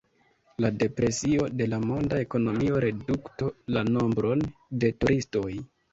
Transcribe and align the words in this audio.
La 0.63 0.69
depresio 0.83 1.43
de 1.59 1.67
la 1.73 1.79
monda 1.83 2.21
ekonomio 2.27 2.79
reduktos 2.87 3.53
la 3.77 3.85
nombron 3.91 4.43
de 4.85 4.91
turistoj. 5.05 5.45